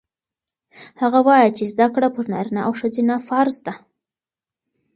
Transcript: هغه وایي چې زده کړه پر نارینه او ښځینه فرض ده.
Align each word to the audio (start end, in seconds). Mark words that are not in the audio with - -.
هغه 1.01 1.19
وایي 1.27 1.49
چې 1.57 1.63
زده 1.71 1.87
کړه 1.95 2.07
پر 2.15 2.25
نارینه 2.31 2.61
او 2.67 2.71
ښځینه 2.79 3.15
فرض 3.27 3.55
ده. 3.65 3.73